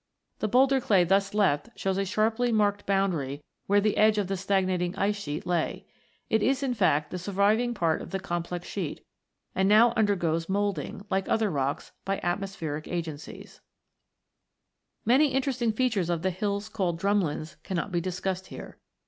[0.39, 4.35] The boulder clay thus left shows a sharply marked boundary where the edge of the
[4.35, 5.85] stagnating ice sheet lay.
[6.27, 9.05] It is, in fact, the surviving part of the complex sheet,
[9.53, 13.61] and now undergoes moulding, like other rocks, by atmospheric agencies (Fig.
[15.01, 15.01] 13).
[15.05, 18.79] Many interesting features of the hills called drumlins cannot be discussed here.